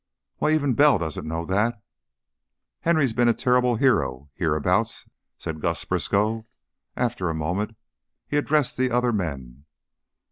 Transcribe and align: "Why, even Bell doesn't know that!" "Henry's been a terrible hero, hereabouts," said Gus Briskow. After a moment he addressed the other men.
"Why, 0.37 0.49
even 0.53 0.73
Bell 0.73 0.97
doesn't 0.97 1.27
know 1.27 1.45
that!" 1.45 1.79
"Henry's 2.79 3.13
been 3.13 3.27
a 3.27 3.35
terrible 3.35 3.75
hero, 3.75 4.31
hereabouts," 4.33 5.05
said 5.37 5.61
Gus 5.61 5.85
Briskow. 5.85 6.47
After 6.95 7.29
a 7.29 7.35
moment 7.35 7.75
he 8.27 8.35
addressed 8.37 8.77
the 8.77 8.89
other 8.89 9.13
men. 9.13 9.65